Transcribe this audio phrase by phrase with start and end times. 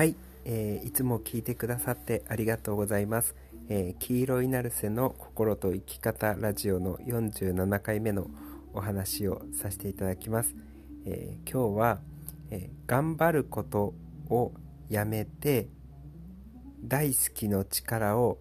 [0.00, 0.16] はい、
[0.46, 3.34] えー、いつも聞いてくださってありがとうございます、
[3.68, 8.28] えー、黄色いナルセの心と生き方ラジオの47回目の
[8.72, 10.54] お話をさせていただきます、
[11.04, 12.00] えー、今日は、
[12.50, 13.92] え頑張ること
[14.30, 14.54] を
[14.88, 15.68] やめて
[16.82, 18.38] 大好きの力を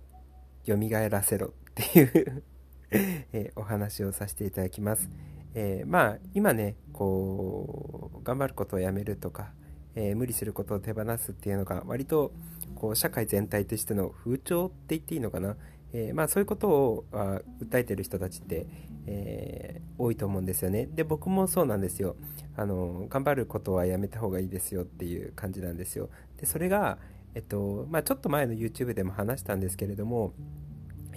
[0.65, 0.77] 蘇
[1.09, 2.43] らせろっていう
[3.33, 5.09] えお話をさせていただきます、
[5.55, 9.51] えまあ今ねこう頑張ることをやめるとか
[9.99, 12.31] えー、無理することを手放すっていうのが割と
[12.75, 15.57] こう社会全体としての風潮って言っていいのかな、
[15.91, 18.65] えー、まあ、そういうことをあ訴えてる人たちって、
[19.07, 20.85] えー、多いと思うんですよね。
[20.85, 22.15] で僕もそうなんですよ。
[22.55, 26.09] あの頑張ることはやめた方がいいですよっていう感じなんですよ。
[26.37, 26.97] でそれが、
[27.35, 30.33] えっとまあ、ちょっと前の YouTube でも話したんですけれども、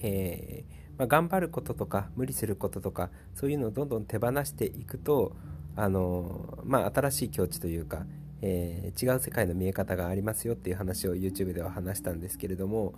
[0.03, 0.65] え
[0.99, 5.37] まあ、頑張ることとか無理することとかそういうのをどんどん手放していくと
[5.77, 8.07] あの、まあ、新しい境地というか
[8.43, 12.95] えー、違う世界の見え方がありますよっていう話を YouTube では話したんですけれども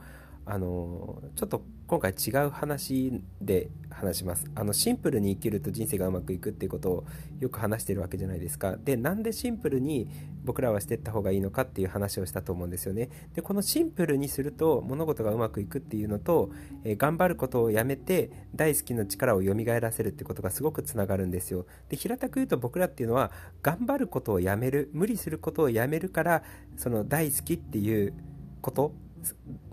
[0.47, 4.51] あのちょっと今回違う話で話します。
[4.55, 7.05] あのシンプルに生きると人生がうまくいくっていうことを
[7.41, 8.77] よく話してるわけじゃないですか。
[8.77, 10.09] でなんでシンプルに
[10.45, 13.09] 僕らはしていった方がいいのかっていう話をしたと思うんですよね。
[13.35, 16.51] でこのシンプルにすると物事がうまくいくっていうのと、
[16.85, 21.67] えー、頑張ることをやめて大好きな力を蘇らせるってことがすごくつながるんですよ。
[21.89, 23.31] で平たく言うと僕らっていうのは
[23.63, 26.43] 頑張ることをやめる無理することをやめるから
[26.77, 28.15] その大好きっていう
[28.61, 28.95] こと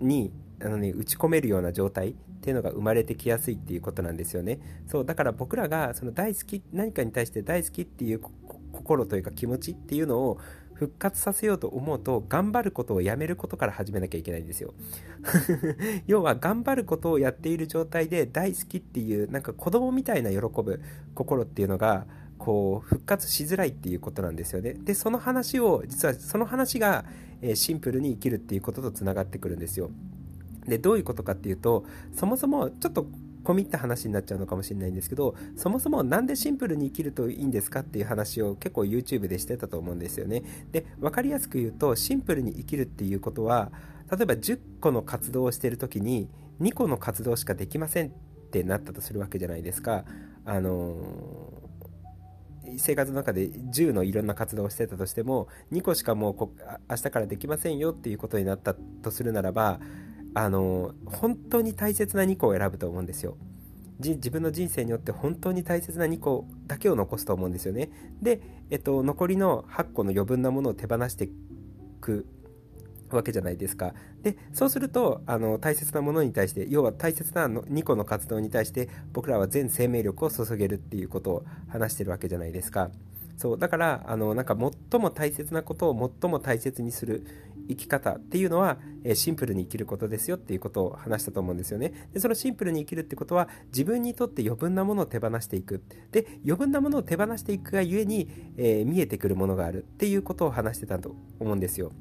[0.00, 0.32] に
[0.62, 4.60] あの、ね、打ち込めるような状態っていうのが生まれてきやすいっていうことなんですよね。
[4.86, 8.20] そうだから僕らがその大好き何かに対して大好きっていう
[8.72, 10.38] 心というか気持ちっていうのを
[10.74, 14.74] 復活させようと思うと頑張ることをやめることから始めなきゃいけないんですよ。
[16.06, 20.80] 要は頑張ることをやっている状態で大好きっていうなんか子供みたいな喜ぶ
[21.14, 22.06] 心っていうのが
[22.38, 24.74] こう復活しづらいっていうことなんですよね。
[24.74, 27.04] でその話を実はその話が
[27.54, 29.90] シンプルに生きるっていうこととつながってくるんですよ。
[30.66, 33.06] でどういうことかっていうとそもそもちょっと
[33.42, 40.42] 込み入った話になっちゃうのかもしれないんですけどそもそも何でシンプルに生きるといいんですかっていう話を結構 YouTube でしてたと思うんですよね。
[40.70, 43.72] で分かりやすく言うとシンプルに生きるっていうことは
[44.10, 46.28] 例えば10個の活動をしてる時に
[46.60, 48.10] 2個の活動しかできませんっ
[48.50, 50.04] てなったとするわけじゃないですか。
[50.44, 56.48] あのー、生活の中で10のいろんな活動をしてたとしても2個しかもう
[56.90, 59.80] 明日からできませんよっていうことになったとするならば
[60.34, 63.36] あの本当に大切な2個を選ぶと思うんですよ。
[64.00, 67.90] 自分の人生によって本当に大切な2個だけを残すと思うんですよね。
[68.20, 71.30] で、えっと、残りの8個の余分なものを手放してい
[72.00, 72.26] く
[73.10, 73.94] わけじゃないですか。
[74.22, 82.90] でそうするとあの大切なものに対して要は大切な2個の活動に対して僕らは全生命力を注げるっていうことを話してるわけじゃないですか。
[83.36, 84.56] そうだからあのなんか
[84.90, 87.26] 最も大切なことを最も大切にする
[87.68, 92.08] 生き方っていうのは、えシンプルに生きることですよっていうことを話したと思うんですよね。
[92.12, 95.82] でそのシンプルに生きるってことは自分にとって余分なものを手放していく。
[96.12, 101.92] で余分なものを手放していくがゆえに、えー、見えてくるものがあるっていうことを話してたと思うんですよ。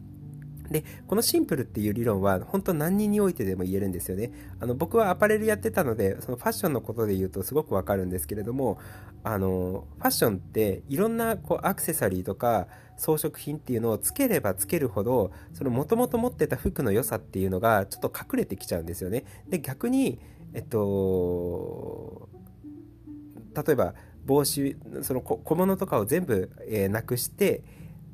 [0.71, 4.31] で、このシンプルっていう理論は本当何人においてでも言えるんですよね。
[4.59, 8.79] あの僕はアパレルやってたので、そのファッションのことで言うとすごくわかるんですけれども、
[9.23, 12.67] あの、ファッションっていろんなこうアクセサリーとか
[12.97, 19.25] 装飾品っていうのをつければつけるほど、その元々持ってた服の良さっていうのがちょっと隠れてきちゃうんですよね。
[19.49, 20.19] で、逆に、
[20.53, 22.29] えっと、
[23.55, 23.93] 例えば
[24.25, 27.63] 帽子、その小物とかを全部、えー、なくして、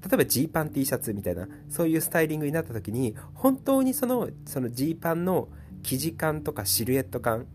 [0.03, 5.50] 例えばジーパン T シャツみたいなそういうスタイリングになった時に本当にそのそのジーパンの
[5.84, 7.47] 生地感とかシルエット感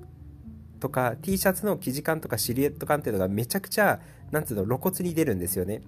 [0.80, 5.82] とか T シャツの生地感とかシルエット感っていうのがめちゃくちゃなんつうの露骨に出るんですよね。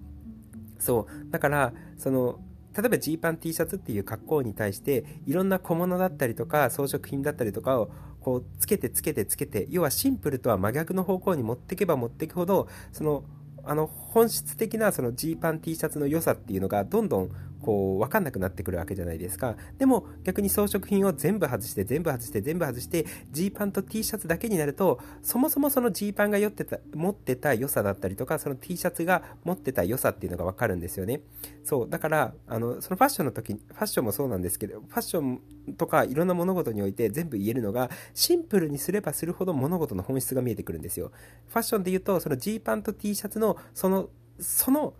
[0.79, 1.31] そう。
[1.31, 2.39] だからその
[2.77, 7.91] 例えばジーパン T シャツっていう格好に対していろんな小物だったりとか装飾品だったりとかを
[8.21, 13.25] こうつけてつけてつけて要はシンプルとは真逆の方向に持っていけば持っていくほどその
[13.65, 17.31] あの本質的なそのジーパン T シャツの良さっていうのがどんどん
[17.61, 19.57] こう分かんなくなってくるわけじゃないですか。
[19.77, 31.23] でも逆に装飾品を全部外して全部外して全部外してジーパンと T シャツだけになるとそもそもそのジーパンが寄ってた持ってた良さだったりとかその T シャツが持ってた良さっていうのが分かるんですよね。
[31.65, 35.41] そうだからあのそのファッションの時ファッションもそうなんですけどファッション
[35.79, 41.11] とかいろんな物事において全部言えるのがシンプルにすればするほど物事の本質が見えてくるんですよ。
[41.49, 44.04] ファッションで言うとそのジーパンと T シャツのその
[44.39, 44.95] その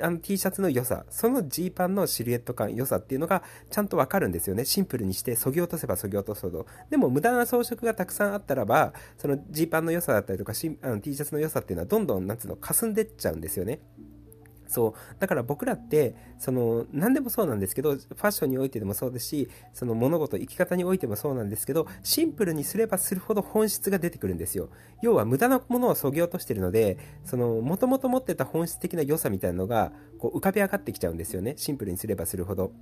[0.00, 4.64] あの T シャツの良さ、そのジーパンのシルエット感、良さっていうのがちゃんとわかるんですよね。
[4.64, 6.66] シンプルにして、そぎ落とせばそぎ落とすほど。
[6.90, 10.52] でも無駄な装飾がたくさんあったらば、そのジーパンの良さだったりとか、
[10.82, 13.80] あの T シャツの良さっていうのはどんどん、なんつうの、かすんでっちゃうんですよね。
[14.68, 14.94] そう。
[15.18, 24.68] だから僕らってその何でもそうなんですけどファッションにおいてでもそうですしその物事生き方においてもそうなんですけどシンプルにすればするほど本質が出てくるんですよ。
[25.02, 31.54] 要は無駄なものをそぎ落としてるのでその元々持ってた本質的な良さみたいなのがこう浮かび上がってきちゃうんですよね。
[31.56, 32.72] シンプルにすればするほど。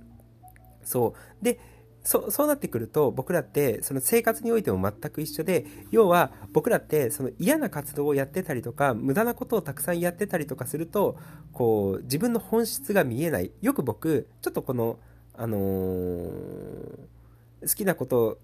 [0.83, 1.43] そう。
[1.43, 1.59] で
[2.07, 11.17] そそうなってくると僕らってその生活においても全く一緒で要は僕らってその嫌な活動をやってたりとか無駄なことをたくさんやってたりとかすると
[11.51, 13.51] こう自分の本質が見えない。
[13.61, 14.99] よく僕ちょっとこの、
[15.33, 16.29] あのー、
[17.63, 18.37] 好きなこと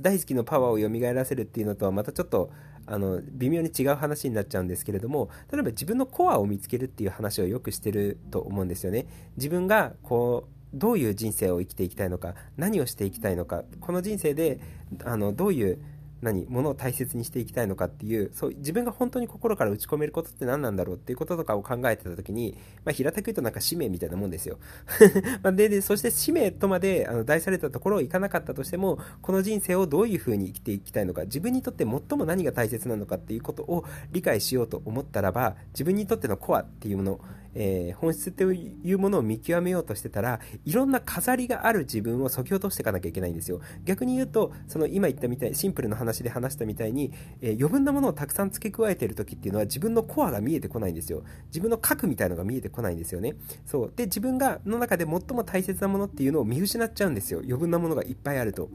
[0.00, 2.50] 大好きのパワーを蘇らせるっていうのとはまたちょっと
[2.84, 9.06] あの微妙に違う話になっちゃうんですけれども例えば自分のコアを見つけるっていう話をよくしてると思うんですよね。
[9.38, 14.60] 自分がこうどういう人生を生きていきたいのか何をしていきたいのかこの人生で
[15.04, 15.78] あのどういう
[16.20, 24.58] 何ものを大切にしていきたいのかっていうそう自分が本当に心から打ち込めることって何なんだろうっていうこととかを考えてた時に、まあ、平たく言うとなんか使命みたいなもんですよ。
[25.42, 37.20] まででそして使命とまであの題されたところをいかなかったとしてもこの人生をどういうふうに生きていきたいのか自分にとって最も何が大切なのかっていうことを理解しようと思ったらば自分にとってのコアっていうもの
[37.60, 43.60] えー、本質っていうものを見極めようとしてたらいろんな飾りがある自分をそぎ落としていかなきゃいけないんですよ。
[43.84, 51.24] 逆に言うとその今言ったみたいシンプルな話で話したみたいに、えー、余分なものをたくさん付け加えてる時っていうのは自分のコアが見えてこないんですよ。
[51.48, 53.34] 自分の核みたいのが見えてこないんですよね。
[53.66, 53.92] そう。
[53.96, 57.40] で自分がの中で最も大切なものっていうのを見失っちゃうんですよ。
[57.40, 58.70] 余分なものがいっぱいあると。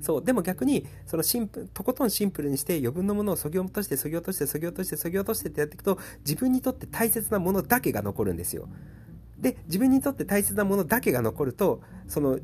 [0.00, 8.68] そう、でも逆に、そのシンプ、とことんシンプルにして余分なものをそぎ落として、そぎ落として、そぎ落として、そぎ落としてってやっていくと、自分にとって大切なものだけが残るんですよ。
[9.38, 12.38] で、自分にとって大切なものだけが残ると、その、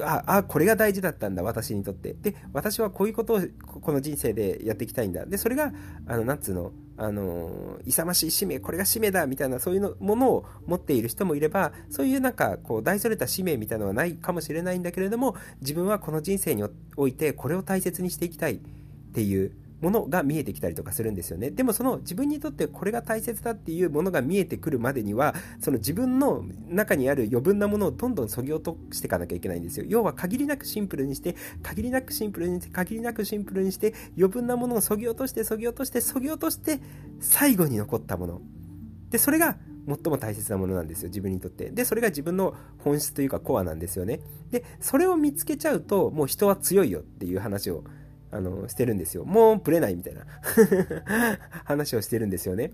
[0.00, 2.14] あ、あ、これが大事だったんだ、私にとって。
[2.14, 3.40] で、私はこういうことを
[3.80, 5.24] この人生でやっていきたいんだ。
[5.24, 5.72] で、それが、
[6.06, 16.64] あの、なんつうの、あの、勇ましい使命、これが使命だ、みたいな、そういうのものを持っている人もいれば、そういうなんか、こう、大それた使命みたいなのはないかもしれないんだけれども、自分はこの人生に
[16.96, 18.58] おいて、これを大切にしていきたいっ
[19.12, 19.52] ていう、
[19.84, 21.50] ものが見えてきたりとかするんですよね。
[21.50, 29.84] でもその自分にとってこれが大切だっていうものが見えてくるまでには、その自分の中にある余分なものをどんどん削ぎ落としていかなきゃいけないんですよ。
[29.86, 36.80] 要は限りなくシンプルにして、限りなくシンプルにして、限りなくシンプルにして、余分なものを削ぎ落として、削ぎ落として、削ぎ落として、
[37.20, 38.40] 最後に残ったもの。
[39.10, 41.70] で、それが最も大切なものなんですよ、自分にとって。
[41.70, 44.20] で、それが自分の本質というかコアなんですよね。
[44.50, 47.84] で、それを見つけちゃうと、もう人は強いよっていう話を
[48.34, 49.24] あの、してるんですよ。
[49.24, 50.26] もうブレないみたいな
[51.64, 52.72] 話をしてるんですよね。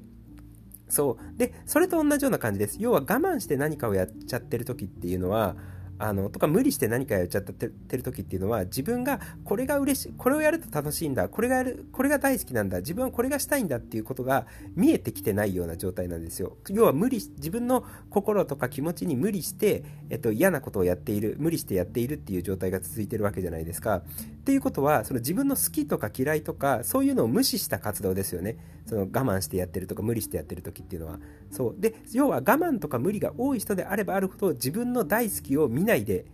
[0.88, 1.38] そう。
[1.38, 2.78] で、それと同じような感じです。
[2.80, 5.56] 要は我慢して何かをやっちゃってる時っていうのは、
[6.00, 16.56] あのとか無理して何かやっちゃってる時っていうのは自分がこれが嬉しいこれをやると楽しいんだこれがやるこれが大好きなんだ自分はこれがしたいんだっていうことが見えてきてないような状態なんですよ。
[16.70, 23.96] 要は無理自分の心とか気持ちに無理して、えっと、嫌なことをやっている無理してやっているっていう状態が続いてるわけじゃないですか。
[23.96, 24.02] っ
[24.44, 28.56] ていうことはその自分の好きとか嫌いとかそういうのを無視した活動ですよね。
[28.90, 31.20] その我慢してやってるとか無理してやってる時っていうのは
[31.52, 31.76] そう。
[31.78, 36.24] で要は我慢とか無理が多い人であればあるほど自分の大好きを見ないで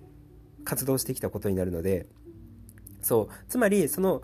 [0.64, 2.06] 活動してきたことになるので
[3.06, 3.35] そう。
[3.49, 4.23] つまりその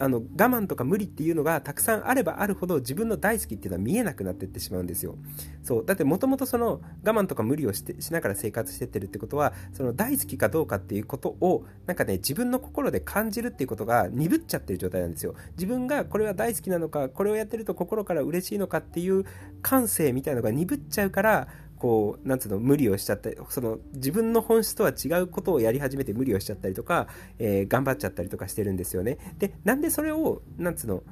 [0.00, 5.14] あの我慢とか無理っていうのがたくさんあればあるほど自分の大好きっていうのは見えなくなっていってしまうんですよ。
[5.62, 5.84] そう。
[5.86, 15.36] だってもともとその我慢とか無理をしてしながら生活してってるってことはその大好きかどうかっていうことをなんかね自分の心で感じるっていうことが鈍っちゃってる状態なんですよ。
[15.52, 19.24] 自分がこれは大好きなのかこれをやってると心から嬉しいのかっていう
[19.62, 29.18] 感性みたいなのが鈍っちゃうからこう、なんつうの、無理をしちゃったり、その、自分の本質とは違うことをやり始めて無理をしちゃったりとか、えー、頑張っちゃったりとかしてるんですよね。
[29.38, 31.02] で、なんでそれを、なんつうの、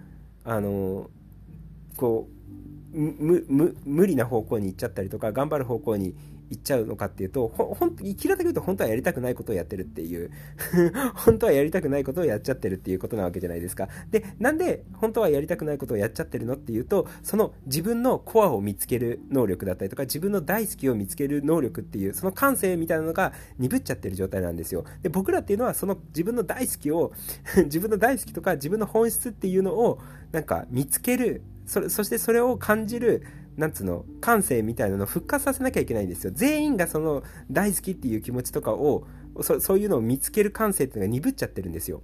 [0.44, 1.10] あの、
[1.96, 2.34] こう、
[2.96, 6.14] 無理な方向に行っちゃったりとか、頑張る方向に
[6.50, 10.30] 行っちゃうのかっていうと、ほ、ほん、平たく言うと本当はやりたくないことをやってるっていう
[11.14, 13.88] 本当はやりたくないことをやっちゃってるっていうことなわけじゃないですか。
[14.10, 24.84] で、なんで本当はやりたくないことをやっちゃってるのっていうと、その自分のコアを見つける能力だったりとか、自分の大好きを見つける能力っていう、その感性みたいなのが鈍っちゃってる状態なんですよ。
[25.02, 27.12] で、僕らっていうのはその自分の大好きを
[27.64, 29.98] 自分の大好きとか自分の本質っていうのを
[30.32, 33.22] なんか見つける、それ、そしてそれを感じる、
[33.56, 36.32] なんつうの、感性みたいなのを復活させなきゃいけないんですよ。
[36.34, 39.06] 全員がその大好きっていう気持ちとかを、
[39.42, 42.02] そそういうのを見つける感性っていうのが鈍っちゃってるんですよ。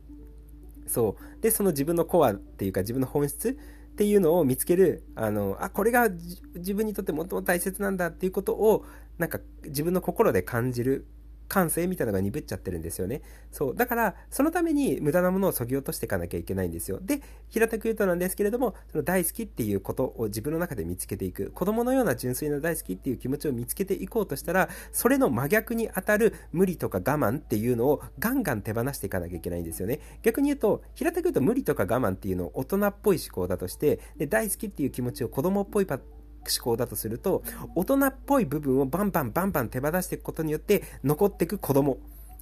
[0.87, 1.42] そう。
[1.42, 6.09] で、その自分のコアっていうか自分の本質っていうのを見つける、あの、あ、これが
[6.54, 8.85] 自分にとって最も大切なんだっていうことを、
[9.19, 11.07] なんか自分の心で感じる
[11.50, 13.23] 感性みたいなのが鈍っちゃってるんですよね。
[13.50, 13.76] そう。
[13.76, 17.00] だから、そのために無駄なものを削ぎ落としていかなきゃいけないんですよ。
[17.02, 21.50] で、平たく言うとなんですけれども、その大好きっていうことを自分の中で見つけていく。
[21.50, 29.99] 子供のような純粋な大好きっていう気持ちを見つけていこうとしたら、それの真逆に当たる無理とか我慢っていうのをガンガン手放していかなきゃいけないんですよね。
[30.23, 36.02] 逆に言うと、平たく言うと無理とか我慢っていうのを大人っぽい思考だとして、で大好きっていう気持ちを子供っぽいパ思
[36.62, 37.42] 考だとすると、
[37.75, 41.99] 大人っぽい部分をバンバンバンバン手放していくことによって、残っていく子供。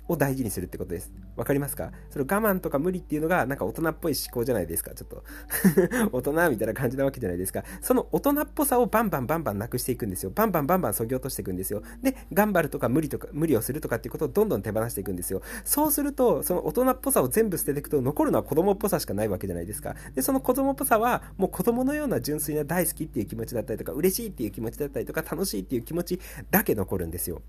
[0.08, 1.12] を大事にするってことです。
[1.36, 1.92] わかりますか？
[2.10, 4.92] その我慢とか無理っていうのがなんか大人っぽい思考じゃないですか？
[4.94, 5.22] ちょっと
[6.12, 7.62] 大人みたいな感じなわけじゃないですか？
[7.80, 10.32] その大人っぽさをバンバンバンバンなくしていくんですよ。
[10.34, 11.82] バンバンバンバン削ぎ落としていくんですよ。
[12.02, 15.42] で、頑張るとか無理とか、無理をするとかっていうことをどんどん手放していくんですよ。
[15.64, 19.94] そうすると、その大人っぽさを全部捨てていくと残るのは子供っぽさしかないわけじゃないですか？
[20.14, 27.42] で、その子供っぽさはもう子供のような純粋な大好きっていう気持ちだったりとか、嬉しいっていう気持ちだったりとか、楽しいっていう気持ちだけ残るんですよ。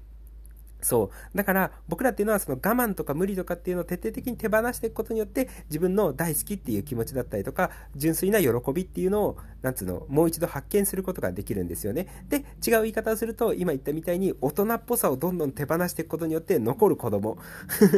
[0.81, 1.37] そう。
[1.37, 12.07] だから、僕らっていうのは、その我慢とか無理とかっていうのを徹底的に手放していくことによって、自分の大好きっていう気持ちだったりとか、純粋な喜びっていうのを、なんつうの、もう一度発見することができるんですよね。
[12.29, 12.43] で、違う
[12.81, 17.37] 言い方をすると、今言ったみたいに、大人っぽさをどんどん手放していくことによって、残る子供。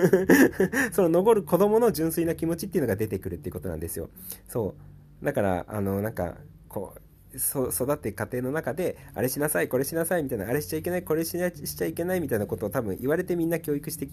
[0.91, 4.09] その残る子供の純粋な気持ちっていうのが出てくるっていうことなんですよ。
[4.47, 4.75] そ
[5.21, 5.25] う。
[5.25, 7.01] だから、あの、なんか、こう、
[7.35, 14.07] 育って家庭の中で、あれしなさい、これしなさい、みたいな、あれしちゃいけない、これししちゃいけない、みたいなことを多分言われてみんな教育して、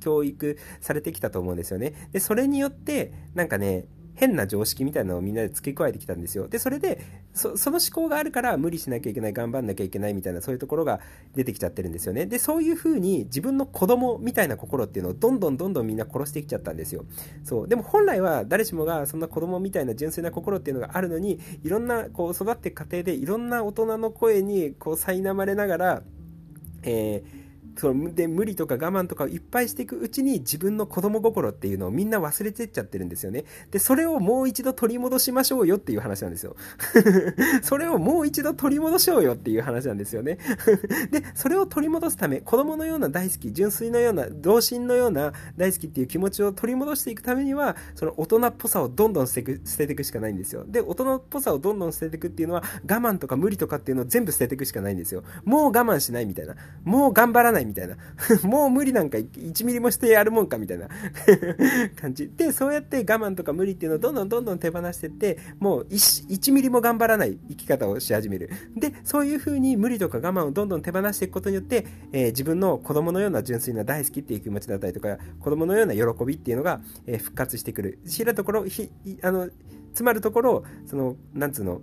[0.00, 1.94] 教育されてきたと思うんですよね。
[2.12, 6.48] で、それによって、なんかね、変な常識みたいなのをみんなで付け加えてきたんですよ。
[6.48, 7.00] で、それで、
[7.34, 11.00] そその思考があるから無理しなきゃいけない、頑張んなきゃいけないみたいな、そういうところが
[11.34, 12.26] 出てきちゃってるんですよね。
[12.26, 17.04] で、そういう風に自分の子供みたいな心っていうのをどんどんどんどんみんな殺してきちゃったんですよ。
[17.44, 17.68] そう。
[17.68, 26.02] でも本来は誰しもがそんな子供みたいな純粋な心っていうのがあるのに、いろんなこう育っていく過程でいろんな大人の声にこう苛まれながら、
[26.82, 27.41] えー
[27.76, 33.44] そので無理とか我慢とかをいっぱいしていくうちに自分の子供心っていうのをみんな忘れてっちゃってるんですよね。
[33.70, 36.56] で、それをもう一度取り戻しましょうよっていう話なんですよ。
[37.62, 40.38] それをもう一度取り戻しようよっていう話なんですよね。
[41.10, 50.64] で、それを取り戻すため、子供のような大好き、純粋のような、童心のような大好きっていう気持ちを取り戻していくためには、その大人っぽさをどんどん捨てく捨てていくしかないんですよ。
[50.66, 55.22] で、大人っぽさをどんどん捨てていくっていうのは、我慢とか無理とかっていうのを全部捨てていくしかないんですよ。
[55.44, 56.56] もう我慢しないみたいな。
[56.84, 57.96] もう頑張らないみたいな。
[58.42, 60.88] もう無理なんか1ミリもしてやるもんかみたいな
[62.00, 62.30] 感じ。
[62.36, 68.50] で、そうやって我慢とか無理っていうのをどんどんどんどん手放してって、もう 1, 1ミリも頑張らない生き方をし始める。
[68.76, 77.98] で、そういう風に無理とか我慢をどんどん手放していくことによって、えー、自分の子供のような純粋な大好きっていう気持ちだったりとか、子供のような喜びっていうのが、えー、復活してくる。
[78.06, 78.90] 知らところ、ひ、
[79.22, 79.48] あの、
[79.94, 81.82] つまるところ、その、なんつうの、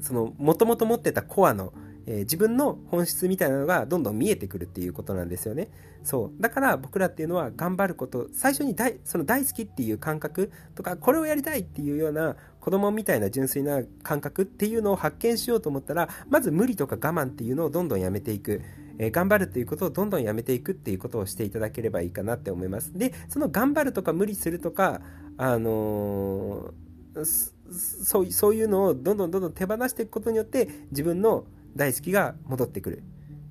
[0.00, 1.72] その、もともと持ってたコアの、
[2.06, 5.68] えー、自分の本質みたいなのがどんどん見えてくるっていうことなんですよね。
[6.02, 6.42] そう。
[6.42, 18.60] だから僕らっていうのは頑張ること、最初に大、その大好きっていう感覚とか、これをやりたいっていうような子供みたいな純粋な感覚っていうのを発見しようと思ったら、まず無理とか我慢っていうのをどんどんやめていく。
[18.98, 22.96] え、頑張るっていうことをどんどんやめていくっていうことをしていただければいいかなって思います。
[22.96, 25.00] で、その頑張るとか無理するとか、
[25.36, 27.24] あのー、
[28.04, 31.44] そうそういうのをどんどんどんどん手放していくことによって自分の
[31.76, 33.02] 大好きが戻ってくる、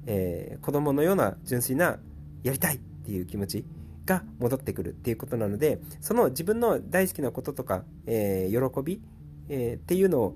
[0.05, 1.97] えー、子供のような純粋な
[2.43, 3.65] やりたいっていう気持ち
[4.05, 9.01] が戻ってくるっていうことなのでその自分の大好きなこととか、えー、喜び、
[9.49, 10.35] えー、っていうのを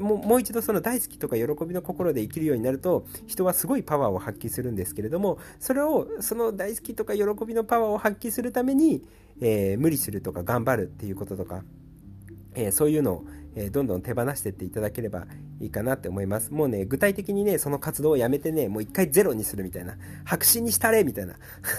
[0.00, 9.04] ももう一度その大好きとか喜びの心で生きるようになると人はすごいパワーを発揮するんですけれどもそれをその大好きとか喜びのパワーを発揮するために、
[9.40, 11.62] えー、無理するとか頑張るっていうこととか、
[12.54, 13.24] えー、そういうのを
[13.56, 15.26] えどんどん手放してっていただければ
[15.60, 16.52] いいかなって思います。
[16.52, 19.96] もうね、具体的にね、その活動をやめてね、もう一回ゼロにするみたいな。
[20.24, 21.34] 白紙にしたれみたいな。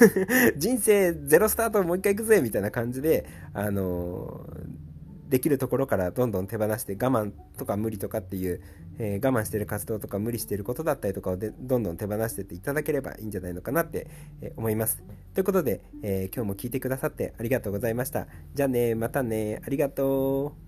[0.57, 4.85] 人生ゼロスタートもう一回行くぜみたいな感じで、あのー
[5.29, 8.61] できるところからどんどん手放して我慢とか無理とかっていう、
[8.99, 14.07] えー、我慢してる活動とか無理してることだったりとかをでどんどん手放してっていただければいいんじゃないのかなって、
[14.41, 15.03] え思います。
[15.33, 18.27] ということで、えー、今日も聞いてくださってありがとうございました。
[18.53, 20.64] じゃあね、またね、ありがとう。